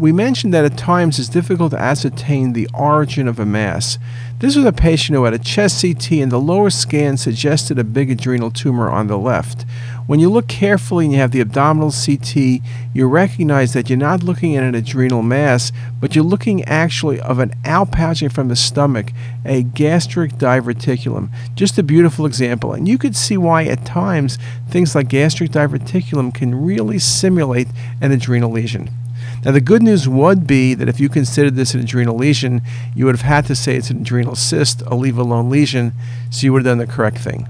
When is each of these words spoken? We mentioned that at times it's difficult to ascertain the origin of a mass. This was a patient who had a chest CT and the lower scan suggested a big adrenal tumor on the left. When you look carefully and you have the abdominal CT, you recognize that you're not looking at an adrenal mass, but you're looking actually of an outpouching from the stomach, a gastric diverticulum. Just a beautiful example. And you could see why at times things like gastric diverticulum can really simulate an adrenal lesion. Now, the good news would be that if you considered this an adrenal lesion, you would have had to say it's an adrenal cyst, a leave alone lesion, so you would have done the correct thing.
We 0.00 0.12
mentioned 0.12 0.54
that 0.54 0.64
at 0.64 0.78
times 0.78 1.18
it's 1.18 1.28
difficult 1.28 1.72
to 1.72 1.80
ascertain 1.80 2.52
the 2.52 2.68
origin 2.72 3.26
of 3.26 3.40
a 3.40 3.44
mass. 3.44 3.98
This 4.38 4.54
was 4.54 4.64
a 4.64 4.72
patient 4.72 5.16
who 5.16 5.24
had 5.24 5.34
a 5.34 5.40
chest 5.40 5.82
CT 5.82 6.12
and 6.12 6.30
the 6.30 6.38
lower 6.38 6.70
scan 6.70 7.16
suggested 7.16 7.80
a 7.80 7.82
big 7.82 8.08
adrenal 8.08 8.52
tumor 8.52 8.88
on 8.88 9.08
the 9.08 9.18
left. 9.18 9.66
When 10.06 10.20
you 10.20 10.30
look 10.30 10.46
carefully 10.46 11.06
and 11.06 11.14
you 11.14 11.18
have 11.18 11.32
the 11.32 11.40
abdominal 11.40 11.90
CT, 11.90 12.62
you 12.94 13.08
recognize 13.08 13.72
that 13.72 13.90
you're 13.90 13.98
not 13.98 14.22
looking 14.22 14.56
at 14.56 14.62
an 14.62 14.76
adrenal 14.76 15.24
mass, 15.24 15.72
but 16.00 16.14
you're 16.14 16.24
looking 16.24 16.62
actually 16.66 17.20
of 17.20 17.40
an 17.40 17.50
outpouching 17.64 18.30
from 18.30 18.46
the 18.46 18.54
stomach, 18.54 19.10
a 19.44 19.64
gastric 19.64 20.34
diverticulum. 20.34 21.28
Just 21.56 21.76
a 21.76 21.82
beautiful 21.82 22.24
example. 22.24 22.72
And 22.72 22.86
you 22.86 22.98
could 22.98 23.16
see 23.16 23.36
why 23.36 23.64
at 23.64 23.84
times 23.84 24.38
things 24.68 24.94
like 24.94 25.08
gastric 25.08 25.50
diverticulum 25.50 26.32
can 26.32 26.54
really 26.64 27.00
simulate 27.00 27.66
an 28.00 28.12
adrenal 28.12 28.52
lesion. 28.52 28.90
Now, 29.44 29.52
the 29.52 29.60
good 29.60 29.82
news 29.82 30.08
would 30.08 30.46
be 30.46 30.74
that 30.74 30.88
if 30.88 31.00
you 31.00 31.08
considered 31.08 31.54
this 31.54 31.74
an 31.74 31.80
adrenal 31.80 32.16
lesion, 32.16 32.62
you 32.94 33.04
would 33.06 33.14
have 33.14 33.22
had 33.22 33.46
to 33.46 33.54
say 33.54 33.76
it's 33.76 33.90
an 33.90 34.02
adrenal 34.02 34.36
cyst, 34.36 34.82
a 34.82 34.94
leave 34.94 35.18
alone 35.18 35.50
lesion, 35.50 35.92
so 36.30 36.44
you 36.44 36.52
would 36.52 36.64
have 36.64 36.72
done 36.72 36.78
the 36.78 36.92
correct 36.92 37.18
thing. 37.18 37.48